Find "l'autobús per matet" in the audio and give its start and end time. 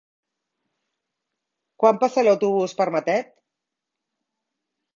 2.29-3.33